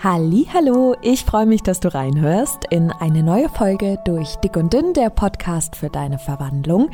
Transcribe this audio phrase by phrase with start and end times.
[0.00, 4.94] Hallo, ich freue mich, dass du reinhörst in eine neue Folge durch Dick und Dünn,
[4.94, 6.90] der Podcast für deine Verwandlung.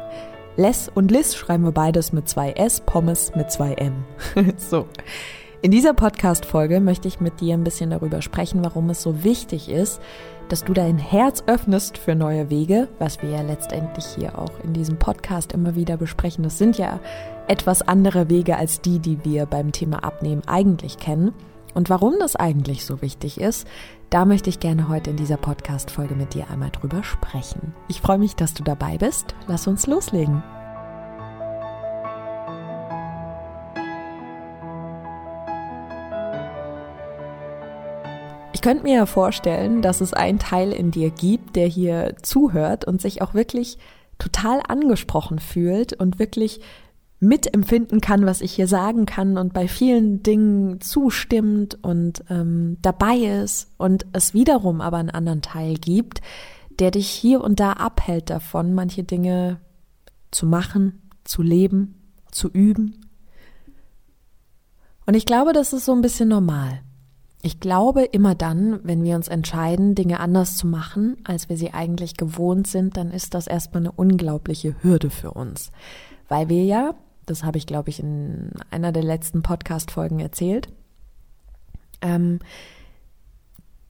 [0.57, 4.03] Les und Liz schreiben wir beides mit zwei S, Pommes mit zwei M.
[4.57, 4.87] so.
[5.61, 9.67] In dieser Podcast-Folge möchte ich mit dir ein bisschen darüber sprechen, warum es so wichtig
[9.67, 9.99] ist,
[10.47, 14.71] dass du dein Herz öffnest für neue Wege, was wir ja letztendlich hier auch in
[14.71, 16.45] diesem Podcast immer wieder besprechen.
[16.45, 17.01] Das sind ja
[17.49, 21.33] etwas andere Wege als die, die wir beim Thema Abnehmen eigentlich kennen.
[21.73, 23.67] Und warum das eigentlich so wichtig ist,
[24.09, 27.73] da möchte ich gerne heute in dieser Podcast-Folge mit dir einmal drüber sprechen.
[27.89, 29.35] Ich freue mich, dass du dabei bist.
[29.47, 30.41] Lass uns loslegen.
[38.59, 42.83] Ich könnte mir ja vorstellen, dass es einen Teil in dir gibt, der hier zuhört
[42.83, 43.77] und sich auch wirklich
[44.17, 46.59] total angesprochen fühlt und wirklich
[47.21, 53.15] mitempfinden kann, was ich hier sagen kann und bei vielen Dingen zustimmt und ähm, dabei
[53.15, 56.19] ist und es wiederum aber einen anderen Teil gibt,
[56.79, 59.61] der dich hier und da abhält davon, manche Dinge
[60.31, 61.95] zu machen, zu leben,
[62.29, 63.05] zu üben.
[65.05, 66.81] Und ich glaube, das ist so ein bisschen normal.
[67.41, 71.73] Ich glaube, immer dann, wenn wir uns entscheiden, Dinge anders zu machen, als wir sie
[71.73, 75.71] eigentlich gewohnt sind, dann ist das erstmal eine unglaubliche Hürde für uns.
[76.27, 76.95] Weil wir ja
[77.29, 80.69] das habe ich, glaube ich, in einer der letzten Podcast-Folgen erzählt.
[82.01, 82.39] Ähm,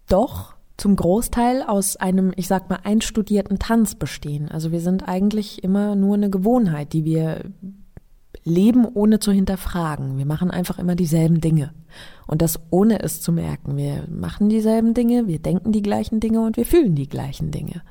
[0.08, 4.50] doch zum Großteil aus einem, ich sag mal, einstudierten Tanz bestehen.
[4.50, 7.46] Also wir sind eigentlich immer nur eine Gewohnheit, die wir
[8.44, 10.18] leben, ohne zu hinterfragen.
[10.18, 11.74] Wir machen einfach immer dieselben Dinge.
[12.28, 13.78] Und das ohne es zu merken.
[13.78, 17.82] Wir machen dieselben Dinge, wir denken die gleichen Dinge und wir fühlen die gleichen Dinge.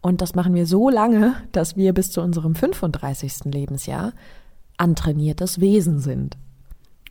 [0.00, 3.44] Und das machen wir so lange, dass wir bis zu unserem 35.
[3.44, 4.12] Lebensjahr
[4.76, 6.36] antrainiertes Wesen sind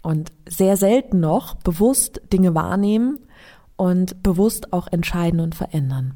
[0.02, 3.20] und sehr selten noch bewusst Dinge wahrnehmen
[3.78, 6.16] und bewusst auch entscheiden und verändern.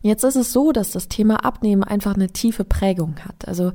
[0.00, 3.46] Jetzt ist es so, dass das Thema Abnehmen einfach eine tiefe Prägung hat.
[3.46, 3.72] Also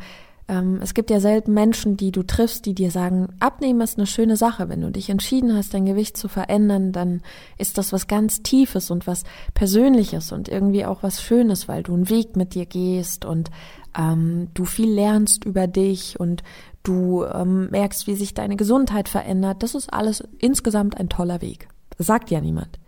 [0.47, 4.07] ähm, es gibt ja selten Menschen, die du triffst, die dir sagen, Abnehmen ist eine
[4.07, 4.69] schöne Sache.
[4.69, 7.21] Wenn du dich entschieden hast, dein Gewicht zu verändern, dann
[7.57, 11.93] ist das was ganz Tiefes und was Persönliches und irgendwie auch was Schönes, weil du
[11.93, 13.51] einen Weg mit dir gehst und
[13.97, 16.43] ähm, du viel lernst über dich und
[16.83, 19.63] du ähm, merkst, wie sich deine Gesundheit verändert.
[19.63, 21.69] Das ist alles insgesamt ein toller Weg.
[21.97, 22.79] Das sagt ja niemand.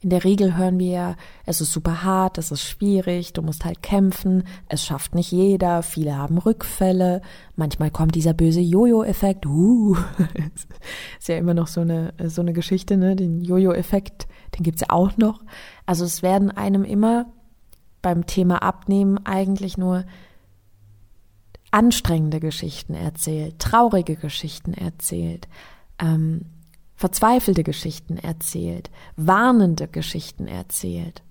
[0.00, 3.64] In der Regel hören wir ja, es ist super hart, es ist schwierig, du musst
[3.64, 7.20] halt kämpfen, es schafft nicht jeder, viele haben Rückfälle,
[7.56, 9.96] manchmal kommt dieser böse Jojo-Effekt, uh,
[11.18, 14.90] ist ja immer noch so eine, so eine Geschichte, ne, den Jojo-Effekt, den gibt's ja
[14.90, 15.42] auch noch.
[15.84, 17.26] Also es werden einem immer
[18.00, 20.04] beim Thema Abnehmen eigentlich nur
[21.72, 25.48] anstrengende Geschichten erzählt, traurige Geschichten erzählt,
[25.98, 26.42] ähm,
[26.98, 31.22] verzweifelte Geschichten erzählt, warnende Geschichten erzählt.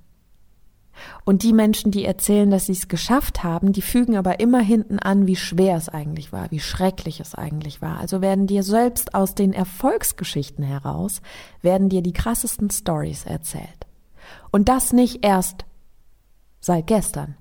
[1.26, 4.98] Und die Menschen, die erzählen, dass sie es geschafft haben, die fügen aber immer hinten
[4.98, 8.00] an, wie schwer es eigentlich war, wie schrecklich es eigentlich war.
[8.00, 11.22] Also werden dir selbst aus den Erfolgsgeschichten heraus,
[11.62, 13.86] werden dir die krassesten Stories erzählt.
[14.52, 15.66] Und das nicht erst
[16.62, 17.36] seit gestern,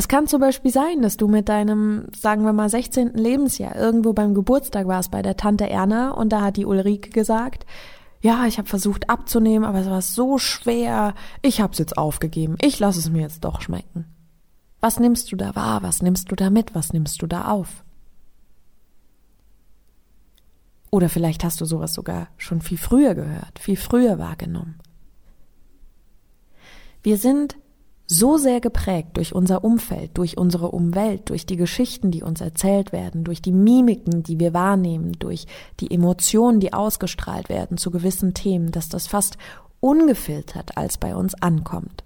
[0.00, 3.12] es kann zum Beispiel sein, dass du mit deinem, sagen wir mal, 16.
[3.12, 7.66] Lebensjahr irgendwo beim Geburtstag warst bei der Tante Erna und da hat die Ulrike gesagt,
[8.22, 12.78] ja, ich habe versucht abzunehmen, aber es war so schwer, ich hab's jetzt aufgegeben, ich
[12.78, 14.06] lasse es mir jetzt doch schmecken.
[14.80, 17.84] Was nimmst du da wahr, was nimmst du da mit, was nimmst du da auf?
[20.88, 24.78] Oder vielleicht hast du sowas sogar schon viel früher gehört, viel früher wahrgenommen.
[27.02, 27.58] Wir sind
[28.12, 32.90] so sehr geprägt durch unser Umfeld, durch unsere Umwelt, durch die Geschichten, die uns erzählt
[32.90, 35.46] werden, durch die Mimiken, die wir wahrnehmen, durch
[35.78, 39.38] die Emotionen, die ausgestrahlt werden zu gewissen Themen, dass das fast
[39.78, 42.02] ungefiltert als bei uns ankommt.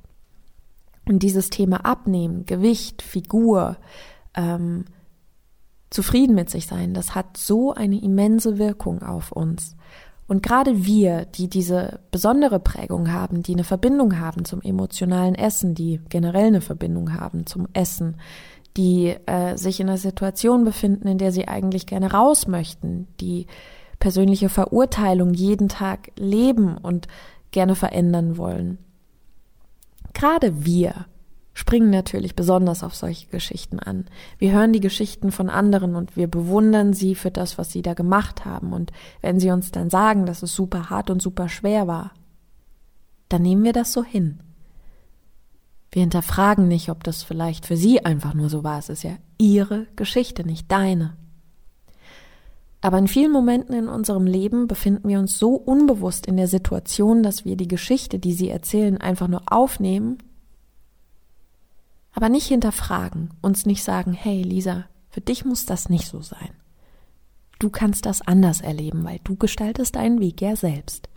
[1.08, 3.78] Und dieses Thema Abnehmen, Gewicht, Figur,
[4.34, 4.84] ähm,
[5.88, 9.74] zufrieden mit sich sein, das hat so eine immense Wirkung auf uns.
[10.26, 15.74] Und gerade wir, die diese besondere Prägung haben, die eine Verbindung haben zum emotionalen Essen,
[15.74, 18.16] die generell eine Verbindung haben zum Essen,
[18.76, 23.46] die äh, sich in einer Situation befinden, in der sie eigentlich gerne raus möchten, die
[23.98, 27.06] persönliche Verurteilung jeden Tag leben und
[27.50, 28.78] gerne verändern wollen.
[30.14, 31.06] Gerade wir
[31.54, 34.06] springen natürlich besonders auf solche Geschichten an.
[34.38, 37.94] Wir hören die Geschichten von anderen und wir bewundern sie für das, was sie da
[37.94, 38.72] gemacht haben.
[38.72, 38.90] Und
[39.22, 42.10] wenn sie uns dann sagen, dass es super hart und super schwer war,
[43.28, 44.40] dann nehmen wir das so hin.
[45.92, 48.80] Wir hinterfragen nicht, ob das vielleicht für sie einfach nur so war.
[48.80, 51.16] Es ist ja ihre Geschichte, nicht deine.
[52.80, 57.22] Aber in vielen Momenten in unserem Leben befinden wir uns so unbewusst in der Situation,
[57.22, 60.18] dass wir die Geschichte, die sie erzählen, einfach nur aufnehmen
[62.14, 66.50] aber nicht hinterfragen, uns nicht sagen, hey Lisa, für dich muss das nicht so sein.
[67.58, 71.08] Du kannst das anders erleben, weil du gestaltest deinen Weg ja selbst.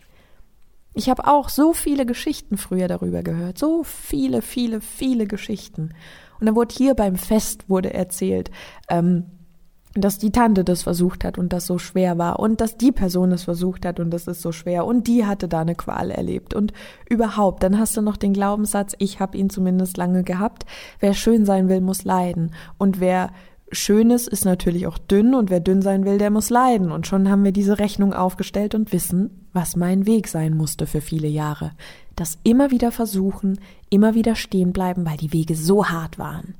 [0.94, 5.94] Ich habe auch so viele Geschichten früher darüber gehört, so viele, viele, viele Geschichten.
[6.40, 8.50] Und dann wurde hier beim Fest wurde erzählt,
[8.88, 9.26] ähm,
[10.00, 13.32] dass die Tante das versucht hat und das so schwer war und dass die Person
[13.32, 16.54] es versucht hat und das ist so schwer und die hatte da eine Qual erlebt
[16.54, 16.72] und
[17.08, 20.66] überhaupt, dann hast du noch den Glaubenssatz, ich habe ihn zumindest lange gehabt,
[21.00, 23.30] wer schön sein will, muss leiden und wer
[23.70, 27.06] schön ist, ist natürlich auch dünn und wer dünn sein will, der muss leiden und
[27.06, 31.28] schon haben wir diese Rechnung aufgestellt und wissen, was mein Weg sein musste für viele
[31.28, 31.72] Jahre.
[32.16, 33.60] Das immer wieder versuchen,
[33.90, 36.54] immer wieder stehen bleiben, weil die Wege so hart waren.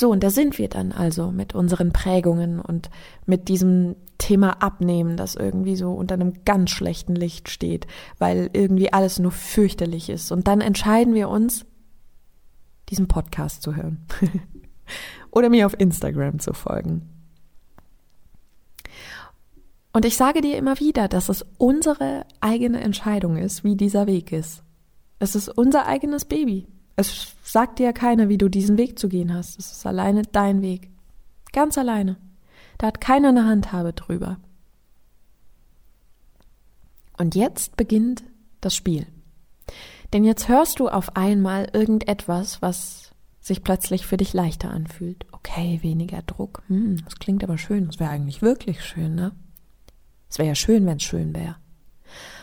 [0.00, 2.88] So, und da sind wir dann also mit unseren Prägungen und
[3.26, 8.92] mit diesem Thema Abnehmen, das irgendwie so unter einem ganz schlechten Licht steht, weil irgendwie
[8.92, 10.30] alles nur fürchterlich ist.
[10.30, 11.66] Und dann entscheiden wir uns,
[12.90, 14.06] diesen Podcast zu hören
[15.32, 17.08] oder mir auf Instagram zu folgen.
[19.92, 24.30] Und ich sage dir immer wieder, dass es unsere eigene Entscheidung ist, wie dieser Weg
[24.30, 24.62] ist.
[25.18, 26.68] Es ist unser eigenes Baby.
[26.98, 29.56] Es sagt dir ja keiner, wie du diesen Weg zu gehen hast.
[29.56, 30.90] Es ist alleine dein Weg.
[31.52, 32.16] Ganz alleine.
[32.76, 34.40] Da hat keiner eine Handhabe drüber.
[37.16, 38.24] Und jetzt beginnt
[38.60, 39.06] das Spiel.
[40.12, 45.24] Denn jetzt hörst du auf einmal irgendetwas, was sich plötzlich für dich leichter anfühlt.
[45.30, 46.64] Okay, weniger Druck.
[46.66, 47.86] Hm, das klingt aber schön.
[47.86, 49.30] Das wäre eigentlich wirklich schön, ne?
[50.28, 51.58] Es wäre ja schön, wenn es schön wäre.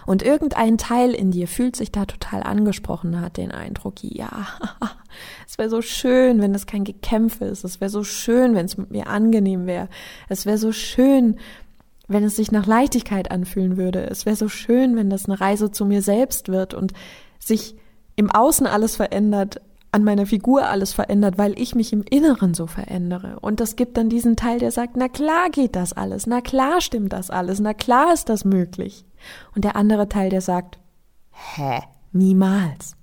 [0.06, 4.48] Und irgendein Teil in dir fühlt sich da total angesprochen, hat den Eindruck, ja,
[5.48, 7.64] es wäre so schön, wenn es kein Gekämpfe ist.
[7.64, 9.90] Es wäre so schön, wenn es mit mir angenehm wäre.
[10.30, 11.38] Es wäre so schön,
[12.08, 14.08] wenn es sich nach Leichtigkeit anfühlen würde.
[14.10, 16.94] Es wäre so schön, wenn das eine Reise zu mir selbst wird und
[17.40, 17.76] sich
[18.16, 19.62] im Außen alles verändert,
[19.92, 23.40] an meiner Figur alles verändert, weil ich mich im Inneren so verändere.
[23.40, 26.82] Und das gibt dann diesen Teil, der sagt, na klar geht das alles, na klar
[26.82, 29.06] stimmt das alles, na klar ist das möglich.
[29.56, 30.80] Und der andere Teil, der sagt,
[31.32, 31.82] hä,
[32.12, 32.96] niemals.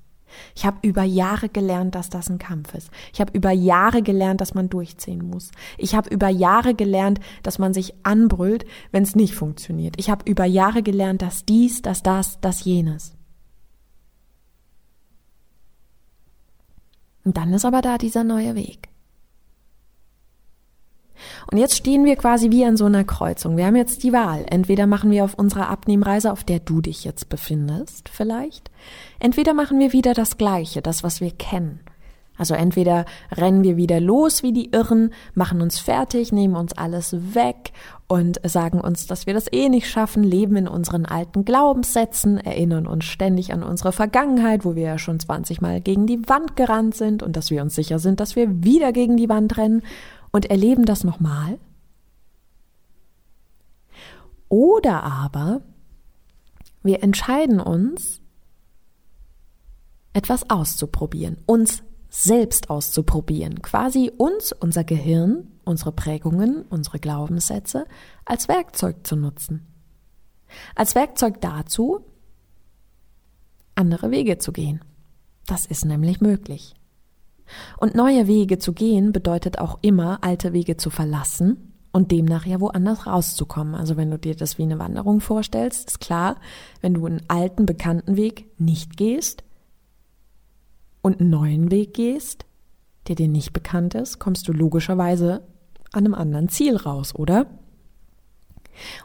[0.55, 2.91] Ich habe über Jahre gelernt, dass das ein Kampf ist.
[3.13, 5.51] Ich habe über Jahre gelernt, dass man durchziehen muss.
[5.77, 9.95] Ich habe über Jahre gelernt, dass man sich anbrüllt, wenn es nicht funktioniert.
[9.99, 13.15] Ich habe über Jahre gelernt, dass dies, dass das, das jenes.
[17.25, 18.92] Und dann ist aber da dieser neue Weg.
[21.51, 23.57] Und jetzt stehen wir quasi wie an so einer Kreuzung.
[23.57, 24.45] Wir haben jetzt die Wahl.
[24.49, 28.71] Entweder machen wir auf unserer Abnehmreise, auf der du dich jetzt befindest, vielleicht.
[29.19, 31.81] Entweder machen wir wieder das Gleiche, das, was wir kennen.
[32.39, 37.35] Also entweder rennen wir wieder los wie die Irren, machen uns fertig, nehmen uns alles
[37.35, 37.73] weg
[38.09, 42.87] und sagen uns, dass wir das eh nicht schaffen, leben in unseren alten Glaubenssätzen, erinnern
[42.87, 46.95] uns ständig an unsere Vergangenheit, wo wir ja schon 20 Mal gegen die Wand gerannt
[46.95, 49.83] sind und dass wir uns sicher sind, dass wir wieder gegen die Wand rennen
[50.33, 51.59] und erleben das nochmal.
[54.49, 55.62] Oder aber
[56.83, 58.21] wir entscheiden uns,
[60.12, 67.87] etwas auszuprobieren, uns selbst auszuprobieren, quasi uns, unser Gehirn, unsere Prägungen, unsere Glaubenssätze
[68.27, 69.67] als Werkzeug zu nutzen.
[70.75, 72.05] Als Werkzeug dazu,
[73.75, 74.85] andere Wege zu gehen.
[75.47, 76.75] Das ist nämlich möglich.
[77.78, 82.61] Und neue Wege zu gehen bedeutet auch immer, alte Wege zu verlassen und demnach ja
[82.61, 83.75] woanders rauszukommen.
[83.75, 86.37] Also wenn du dir das wie eine Wanderung vorstellst, ist klar,
[86.80, 89.44] wenn du einen alten, bekannten Weg nicht gehst
[91.02, 92.46] und einen neuen Weg gehst,
[93.08, 95.42] der dir nicht bekannt ist, kommst du logischerweise
[95.92, 97.46] an einem anderen Ziel raus, oder?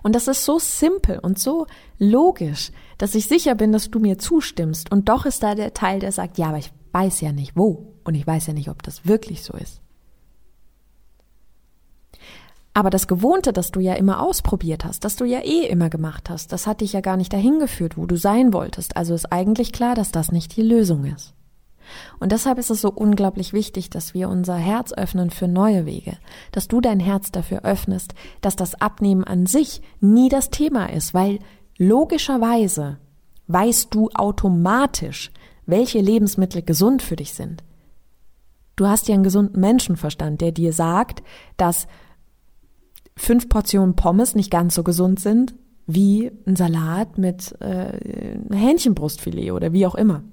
[0.02, 1.68] Und das ist so simpel und so
[1.98, 4.92] logisch, dass ich sicher bin, dass du mir zustimmst.
[4.92, 7.94] Und doch ist da der Teil, der sagt, ja, aber ich weiß ja nicht wo.
[8.08, 9.82] Und ich weiß ja nicht, ob das wirklich so ist.
[12.74, 16.30] Aber das Gewohnte, das du ja immer ausprobiert hast, das du ja eh immer gemacht
[16.30, 18.96] hast, das hat dich ja gar nicht dahin geführt, wo du sein wolltest.
[18.96, 21.34] Also ist eigentlich klar, dass das nicht die Lösung ist.
[22.18, 26.18] Und deshalb ist es so unglaublich wichtig, dass wir unser Herz öffnen für neue Wege,
[26.54, 31.14] dass du dein Herz dafür öffnest, dass das Abnehmen an sich nie das Thema ist,
[31.14, 31.40] weil
[31.78, 33.00] logischerweise
[33.48, 35.32] weißt du automatisch,
[35.66, 37.64] welche Lebensmittel gesund für dich sind.
[38.78, 41.24] Du hast ja einen gesunden Menschenverstand, der dir sagt,
[41.58, 41.88] dass
[43.18, 45.56] fünf Portionen Pommes nicht ganz so gesund sind
[45.88, 50.24] wie ein Salat mit äh, Hähnchenbrustfilet oder wie auch immer.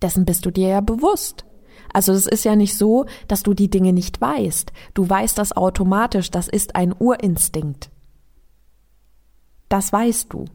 [0.00, 1.44] Dessen bist du dir ja bewusst.
[1.92, 4.72] Also es ist ja nicht so, dass du die Dinge nicht weißt.
[4.94, 7.90] Du weißt das automatisch, das ist ein Urinstinkt.
[9.68, 10.46] Das weißt du.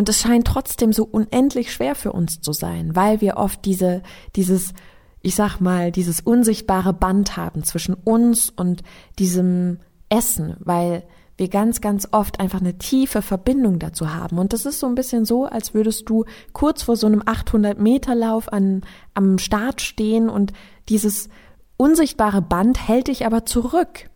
[0.00, 4.02] Und es scheint trotzdem so unendlich schwer für uns zu sein, weil wir oft diese,
[4.34, 4.72] dieses,
[5.20, 8.82] ich sag mal, dieses unsichtbare Band haben zwischen uns und
[9.18, 9.76] diesem
[10.08, 11.02] Essen, weil
[11.36, 14.38] wir ganz, ganz oft einfach eine tiefe Verbindung dazu haben.
[14.38, 17.78] Und das ist so ein bisschen so, als würdest du kurz vor so einem 800
[17.78, 18.80] Meter Lauf an,
[19.12, 20.54] am Start stehen und
[20.88, 21.28] dieses
[21.76, 24.08] unsichtbare Band hält dich aber zurück.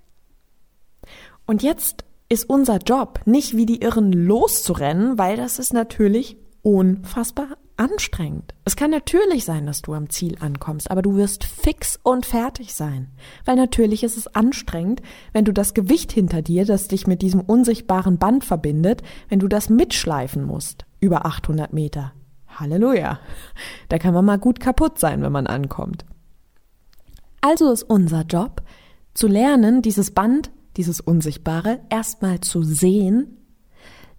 [1.44, 7.56] Und jetzt ist unser Job nicht wie die Irren loszurennen, weil das ist natürlich unfassbar
[7.76, 8.54] anstrengend.
[8.64, 12.74] Es kann natürlich sein, dass du am Ziel ankommst, aber du wirst fix und fertig
[12.74, 13.08] sein.
[13.44, 15.00] Weil natürlich ist es anstrengend,
[15.32, 19.48] wenn du das Gewicht hinter dir, das dich mit diesem unsichtbaren Band verbindet, wenn du
[19.48, 20.84] das mitschleifen musst.
[21.00, 22.12] Über 800 Meter.
[22.48, 23.20] Halleluja.
[23.88, 26.04] Da kann man mal gut kaputt sein, wenn man ankommt.
[27.40, 28.62] Also ist unser Job,
[29.12, 33.38] zu lernen, dieses Band, dieses Unsichtbare, erstmal zu sehen,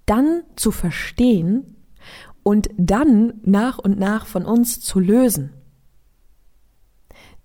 [0.06, 1.76] dann zu verstehen
[2.44, 5.54] und dann nach und nach von uns zu lösen.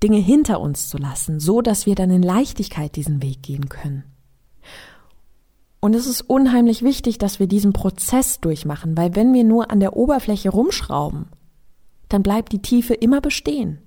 [0.03, 4.05] Dinge hinter uns zu lassen, so dass wir dann in Leichtigkeit diesen Weg gehen können.
[5.81, 9.81] Und es ist unheimlich wichtig, dass wir diesen Prozess durchmachen, weil wenn wir nur an
[9.81, 11.27] der Oberfläche rumschrauben,
[12.09, 13.79] dann bleibt die Tiefe immer bestehen.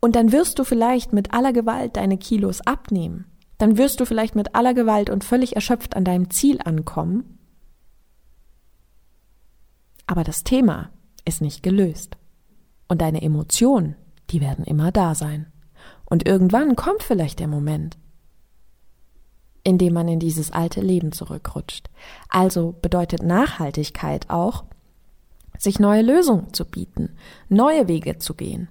[0.00, 3.26] Und dann wirst du vielleicht mit aller Gewalt deine Kilos abnehmen.
[3.58, 7.38] Dann wirst du vielleicht mit aller Gewalt und völlig erschöpft an deinem Ziel ankommen.
[10.06, 10.90] Aber das Thema
[11.24, 12.16] ist nicht gelöst.
[12.88, 13.96] Und deine Emotionen,
[14.30, 15.46] die werden immer da sein.
[16.04, 17.98] Und irgendwann kommt vielleicht der Moment,
[19.64, 21.90] in dem man in dieses alte Leben zurückrutscht.
[22.28, 24.64] Also bedeutet Nachhaltigkeit auch,
[25.58, 27.16] sich neue Lösungen zu bieten,
[27.48, 28.68] neue Wege zu gehen.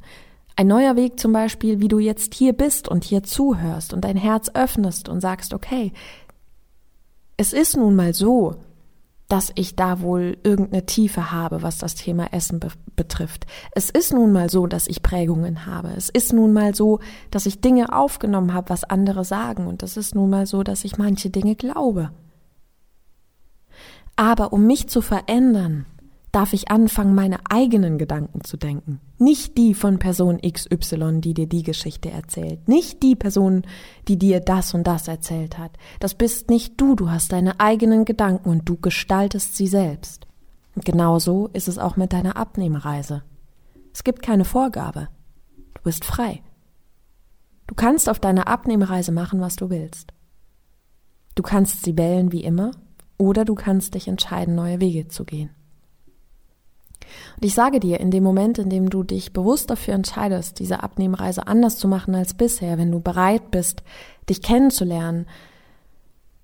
[0.55, 4.15] Ein neuer Weg zum Beispiel, wie du jetzt hier bist und hier zuhörst und dein
[4.15, 5.91] Herz öffnest und sagst, okay,
[7.37, 8.55] es ist nun mal so,
[9.27, 13.45] dass ich da wohl irgendeine Tiefe habe, was das Thema Essen be betrifft.
[13.71, 15.89] Es ist nun mal so, dass ich Prägungen habe.
[15.97, 19.67] Es ist nun mal so, dass ich Dinge aufgenommen habe, was andere sagen.
[19.67, 22.11] Und es ist nun mal so, dass ich manche Dinge glaube.
[24.15, 25.85] Aber um mich zu verändern,
[26.35, 28.99] darf ich anfangen, meine eigenen Gedanken zu denken.
[29.17, 32.67] Nicht die von Person XY, die dir die Geschichte erzählt.
[32.67, 33.63] Nicht die Person,
[34.09, 35.71] die dir das und das erzählt hat.
[36.01, 40.27] Das bist nicht du, du hast deine eigenen Gedanken und du gestaltest sie selbst.
[40.75, 43.23] Und genauso ist es auch mit deiner Abnehmreise.
[43.93, 45.07] Es gibt keine Vorgabe.
[45.75, 46.41] Du bist frei.
[47.65, 50.11] Du kannst auf deiner Abnehmreise machen, was du willst.
[51.35, 52.71] Du kannst sie wählen wie immer
[53.17, 55.51] oder du kannst dich entscheiden, neue Wege zu gehen.
[57.35, 60.83] Und ich sage dir, in dem Moment, in dem du dich bewusst dafür entscheidest, diese
[60.83, 63.83] Abnehmreise anders zu machen als bisher, wenn du bereit bist,
[64.29, 65.25] dich kennenzulernen,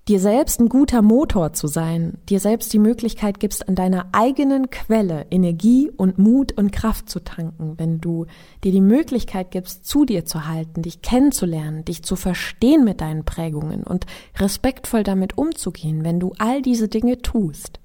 [0.08, 4.70] dir selbst ein guter Motor zu sein, dir selbst die Möglichkeit gibst, an deiner eigenen
[4.70, 8.26] Quelle Energie und Mut und Kraft zu tanken, wenn du
[8.64, 13.24] dir die Möglichkeit gibst, zu dir zu halten, dich kennenzulernen, dich zu verstehen mit deinen
[13.24, 14.06] Prägungen und
[14.38, 17.78] respektvoll damit umzugehen, wenn du all diese Dinge tust,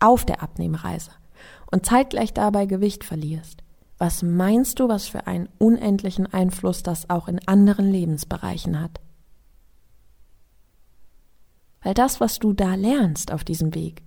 [0.00, 1.10] auf der Abnehmreise
[1.70, 3.62] und zeitgleich dabei Gewicht verlierst,
[3.98, 9.00] was meinst du, was für einen unendlichen Einfluss das auch in anderen Lebensbereichen hat?
[11.82, 14.02] Weil das, was du da lernst auf diesem Weg,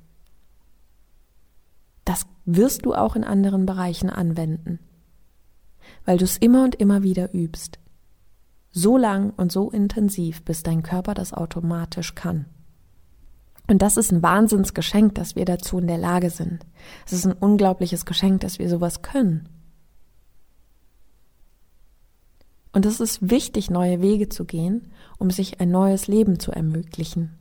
[2.05, 4.79] das wirst du auch in anderen Bereichen anwenden,
[6.05, 7.79] weil du es immer und immer wieder übst.
[8.71, 12.45] So lang und so intensiv, bis dein Körper das automatisch kann.
[13.71, 16.65] Und das ist ein Wahnsinnsgeschenk, dass wir dazu in der Lage sind.
[17.05, 19.47] Es ist ein unglaubliches Geschenk, dass wir sowas können.
[22.73, 27.37] Und es ist wichtig, neue Wege zu gehen, um sich ein neues Leben zu ermöglichen.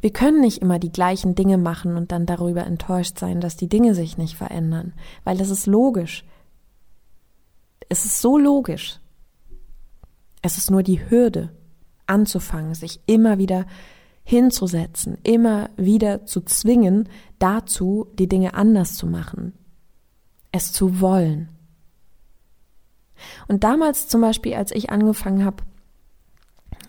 [0.00, 3.68] Wir können nicht immer die gleichen Dinge machen und dann darüber enttäuscht sein, dass die
[3.68, 6.24] Dinge sich nicht verändern, weil es ist logisch.
[7.88, 8.98] Es ist so logisch.
[10.42, 11.50] Es ist nur die Hürde,
[12.08, 13.64] anzufangen, sich immer wieder
[14.24, 19.52] hinzusetzen, immer wieder zu zwingen, dazu die Dinge anders zu machen,
[20.52, 21.48] es zu wollen.
[23.48, 25.62] Und damals zum Beispiel, als ich angefangen habe,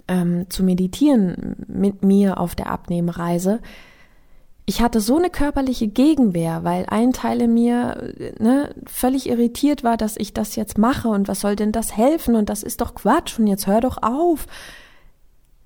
[0.07, 3.61] ähm, zu meditieren mit mir auf der Abnehmreise,
[4.65, 9.97] ich hatte so eine körperliche Gegenwehr, weil ein Teil in mir ne, völlig irritiert war,
[9.97, 12.95] dass ich das jetzt mache und was soll denn das helfen und das ist doch
[12.95, 14.47] Quatsch und jetzt hör doch auf.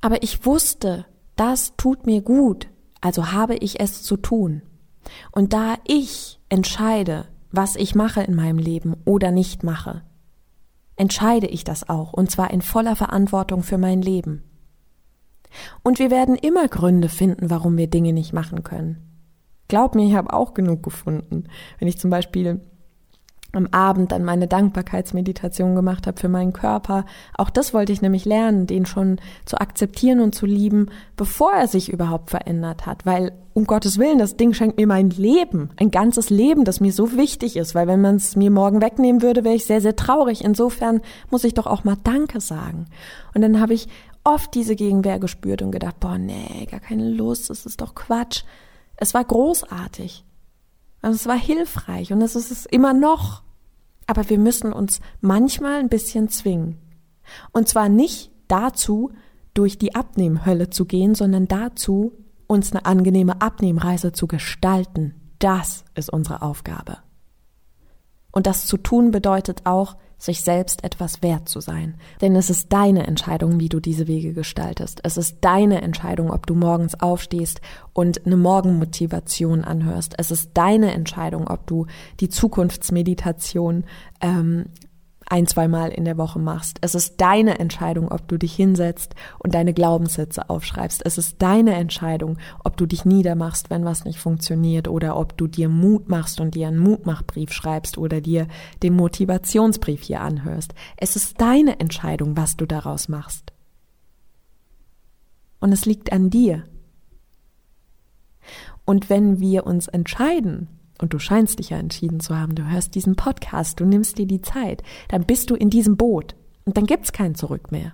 [0.01, 1.05] Aber ich wusste,
[1.37, 2.67] das tut mir gut,
[3.01, 4.61] also habe ich es zu tun.
[5.31, 10.03] Und da ich entscheide, was ich mache in meinem Leben oder nicht mache,
[10.95, 14.43] entscheide ich das auch, und zwar in voller Verantwortung für mein Leben.
[15.83, 19.03] Und wir werden immer Gründe finden, warum wir Dinge nicht machen können.
[19.67, 21.45] Glaub mir, ich habe auch genug gefunden.
[21.79, 22.61] Wenn ich zum Beispiel
[23.53, 27.05] am Abend dann meine Dankbarkeitsmeditation gemacht habe für meinen Körper.
[27.37, 31.67] Auch das wollte ich nämlich lernen, den schon zu akzeptieren und zu lieben, bevor er
[31.67, 33.05] sich überhaupt verändert hat.
[33.05, 36.91] Weil, um Gottes Willen, das Ding schenkt mir mein Leben, ein ganzes Leben, das mir
[36.91, 37.73] so wichtig ist.
[37.73, 40.43] Weil wenn man es mir morgen wegnehmen würde, wäre ich sehr, sehr traurig.
[40.43, 41.01] Insofern
[41.31, 42.85] muss ich doch auch mal Danke sagen.
[43.33, 43.87] Und dann habe ich
[44.23, 48.43] oft diese Gegenwehr gespürt und gedacht, boah, nee, gar keine Lust, das ist doch Quatsch.
[48.97, 50.25] Es war großartig.
[51.07, 53.41] Also es war hilfreich und es ist es immer noch.
[54.07, 56.79] Aber wir müssen uns manchmal ein bisschen zwingen.
[57.53, 59.13] Und zwar nicht dazu,
[59.53, 62.11] durch die Abnehmhölle zu gehen, sondern dazu,
[62.45, 65.15] uns eine angenehme Abnehmreise zu gestalten.
[65.39, 66.97] Das ist unsere Aufgabe.
[68.33, 71.95] Und das zu tun bedeutet auch, sich selbst etwas wert zu sein.
[72.21, 74.99] Denn es ist deine Entscheidung, wie du diese Wege gestaltest.
[75.03, 77.61] Es ist deine Entscheidung, ob du morgens aufstehst
[77.93, 80.15] und eine Morgenmotivation anhörst.
[80.17, 81.85] Es ist deine Entscheidung, ob du
[82.19, 83.83] die Zukunftsmeditation
[84.21, 84.65] ähm,
[85.29, 86.77] ein, zweimal in der Woche machst.
[86.81, 91.05] Es ist deine Entscheidung, ob du dich hinsetzt und deine Glaubenssätze aufschreibst.
[91.05, 95.47] Es ist deine Entscheidung, ob du dich niedermachst, wenn was nicht funktioniert oder ob du
[95.47, 98.47] dir Mut machst und dir einen Mutmachbrief schreibst oder dir
[98.83, 100.73] den Motivationsbrief hier anhörst.
[100.95, 103.51] Es ist deine Entscheidung, was du daraus machst.
[105.59, 106.63] Und es liegt an dir.
[108.85, 110.69] Und wenn wir uns entscheiden,
[110.99, 114.25] und du scheinst dich ja entschieden zu haben, du hörst diesen Podcast, du nimmst dir
[114.25, 117.93] die Zeit, dann bist du in diesem Boot und dann gibt's kein Zurück mehr.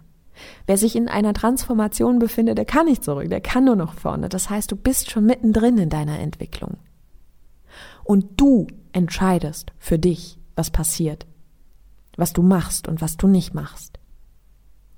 [0.65, 4.29] Wer sich in einer Transformation befindet, der kann nicht zurück, der kann nur noch vorne.
[4.29, 6.77] Das heißt, du bist schon mittendrin in deiner Entwicklung.
[8.03, 11.25] Und du entscheidest für dich, was passiert,
[12.17, 13.99] was du machst und was du nicht machst.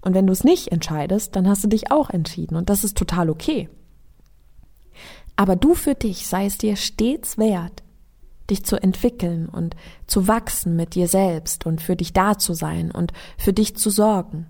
[0.01, 2.97] Und wenn du es nicht entscheidest, dann hast du dich auch entschieden und das ist
[2.97, 3.69] total okay.
[5.35, 7.83] Aber du für dich sei es dir stets wert,
[8.49, 9.75] dich zu entwickeln und
[10.07, 13.89] zu wachsen mit dir selbst und für dich da zu sein und für dich zu
[13.89, 14.47] sorgen.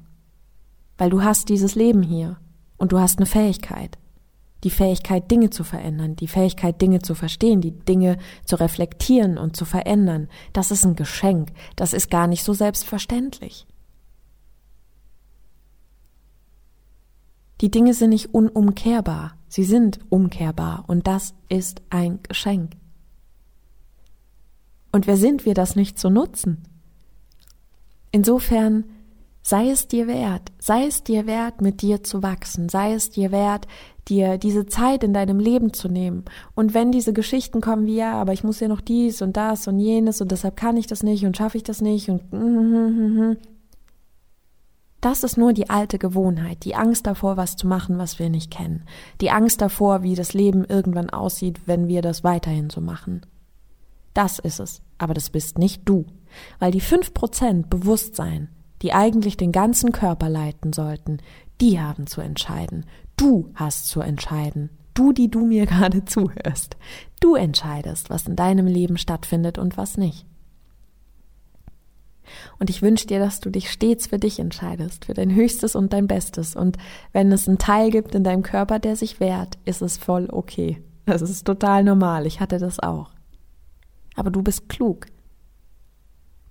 [0.97, 2.37] Weil du hast dieses Leben hier
[2.77, 3.97] und du hast eine Fähigkeit.
[4.63, 9.55] Die Fähigkeit, Dinge zu verändern, die Fähigkeit, Dinge zu verstehen, die Dinge zu reflektieren und
[9.55, 10.27] zu verändern.
[10.53, 11.49] Das ist ein Geschenk.
[11.75, 13.67] Das ist gar nicht so selbstverständlich.
[17.61, 19.37] Die Dinge sind nicht unumkehrbar.
[19.47, 22.73] Sie sind umkehrbar und das ist ein Geschenk.
[24.95, 26.63] Und wer sind wir, das nicht zu nutzen?
[28.11, 28.85] Insofern
[29.41, 33.33] sei es dir wert, sei es dir wert, mit dir zu wachsen, sei es dir
[33.33, 33.67] wert,
[34.07, 36.23] dir diese Zeit in deinem Leben zu nehmen.
[36.53, 39.67] Und wenn diese Geschichten kommen wie, ja, aber ich muss ja noch dies und das
[39.67, 42.23] und jenes und deshalb kann ich das nicht und schaffe ich das nicht und
[45.01, 48.49] das ist nur die alte Gewohnheit, die Angst davor, was zu machen, was wir nicht
[48.49, 48.85] kennen,
[49.19, 53.25] die Angst davor, wie das Leben irgendwann aussieht, wenn wir das weiterhin so machen.
[54.15, 54.81] Das ist es.
[54.97, 56.07] Aber das bist nicht du.
[56.57, 58.49] Weil die fünf Prozent Bewusstsein,
[58.81, 61.19] die eigentlich den ganzen Körper leiten sollten,
[61.61, 62.85] die haben zu entscheiden.
[63.17, 64.71] Du hast zu entscheiden.
[64.95, 66.77] Du, die du mir gerade zuhörst.
[67.19, 70.25] Du entscheidest, was in deinem Leben stattfindet und was nicht.
[72.57, 75.93] Und ich wünsche dir, dass du dich stets für dich entscheidest, für dein Höchstes und
[75.93, 76.55] dein Bestes.
[76.55, 76.77] Und
[77.11, 80.81] wenn es einen Teil gibt in deinem Körper, der sich wehrt, ist es voll okay.
[81.05, 82.25] Das ist total normal.
[82.25, 83.14] Ich hatte das auch
[84.15, 85.07] aber du bist klug.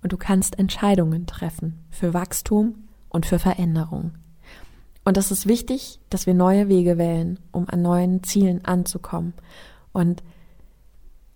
[0.01, 4.11] Und du kannst Entscheidungen treffen für Wachstum und für Veränderung.
[5.03, 9.33] Und es ist wichtig, dass wir neue Wege wählen, um an neuen Zielen anzukommen.
[9.93, 10.23] Und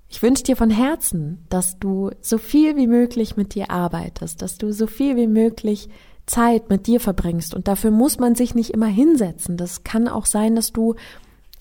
[0.07, 4.57] ich wünsche dir von Herzen, dass du so viel wie möglich mit dir arbeitest, dass
[4.57, 5.87] du so viel wie möglich
[6.25, 7.53] Zeit mit dir verbringst.
[7.53, 9.55] Und dafür muss man sich nicht immer hinsetzen.
[9.55, 10.95] Das kann auch sein, dass du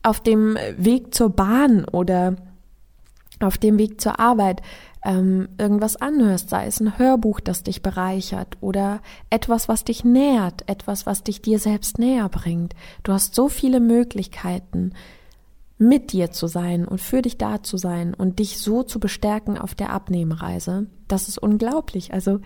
[0.02, 2.36] auf dem Weg zur Bahn oder
[3.40, 4.62] auf dem Weg zur Arbeit
[5.04, 10.68] ähm, irgendwas anhörst, sei es ein Hörbuch, das dich bereichert oder etwas, was dich nährt,
[10.68, 12.74] etwas, was dich dir selbst näher bringt.
[13.02, 14.92] Du hast so viele Möglichkeiten,
[15.78, 19.56] mit dir zu sein und für dich da zu sein und dich so zu bestärken
[19.56, 20.86] auf der Abnehmreise.
[21.06, 22.12] Das ist unglaublich.
[22.12, 22.40] Also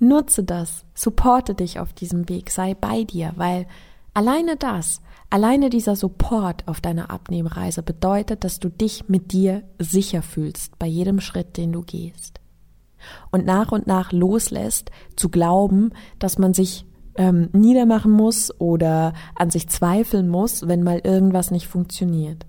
[0.00, 3.66] nutze das, supporte dich auf diesem Weg, sei bei dir, weil
[4.14, 10.22] Alleine das, alleine dieser Support auf deiner Abnehmreise bedeutet, dass du dich mit dir sicher
[10.22, 12.40] fühlst bei jedem Schritt, den du gehst.
[13.30, 19.50] Und nach und nach loslässt, zu glauben, dass man sich ähm, niedermachen muss oder an
[19.50, 22.46] sich zweifeln muss, wenn mal irgendwas nicht funktioniert.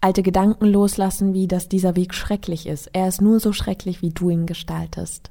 [0.00, 2.90] Alte Gedanken loslassen, wie dass dieser Weg schrecklich ist.
[2.92, 5.30] Er ist nur so schrecklich, wie du ihn gestaltest.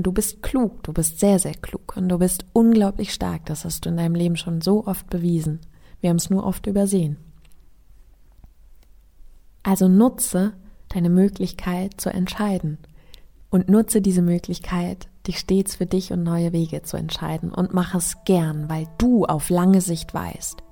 [0.00, 3.44] Und du bist klug, du bist sehr, sehr klug und du bist unglaublich stark.
[3.44, 5.60] Das hast du in deinem Leben schon so oft bewiesen.
[6.00, 7.18] Wir haben es nur oft übersehen.
[9.62, 10.54] Also nutze
[10.88, 12.78] deine Möglichkeit zu entscheiden
[13.50, 17.94] und nutze diese Möglichkeit, dich stets für dich und neue Wege zu entscheiden und mach
[17.94, 20.62] es gern, weil du auf lange Sicht weißt,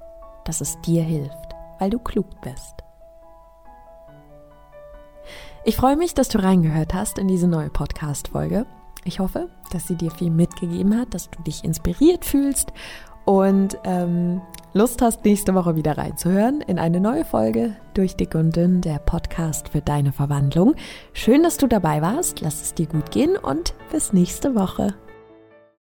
[0.46, 2.76] dass es dir hilft, weil du klug bist.
[5.66, 8.64] Ich freue mich, dass du reingehört hast in diese neue Podcast-Folge.
[9.04, 12.72] Ich hoffe, dass sie dir viel mitgegeben hat, dass du dich inspiriert fühlst
[13.24, 14.40] und ähm,
[14.74, 18.98] Lust hast, nächste Woche wieder reinzuhören in eine neue Folge durch Dick und Dünn, der
[18.98, 20.74] Podcast für deine Verwandlung.
[21.14, 22.40] Schön, dass du dabei warst.
[22.40, 24.94] Lass es dir gut gehen und bis nächste Woche.